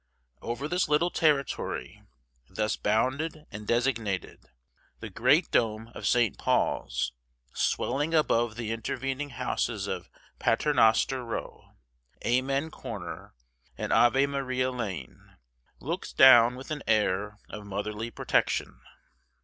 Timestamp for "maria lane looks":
14.25-16.13